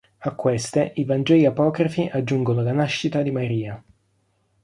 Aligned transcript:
A 0.19 0.31
queste, 0.33 0.93
i 0.95 1.03
Vangeli 1.05 1.45
apocrifi 1.45 2.09
aggiungono 2.11 2.63
la 2.63 2.71
nascita 2.71 3.21
di 3.21 3.29
Maria. 3.29 3.83